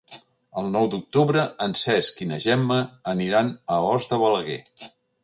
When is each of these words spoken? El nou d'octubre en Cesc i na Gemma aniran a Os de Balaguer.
El 0.59 0.69
nou 0.75 0.87
d'octubre 0.93 1.43
en 1.65 1.75
Cesc 1.81 2.23
i 2.25 2.29
na 2.31 2.39
Gemma 2.45 2.79
aniran 3.13 3.53
a 3.75 3.79
Os 3.91 4.09
de 4.15 4.21
Balaguer. 4.25 4.59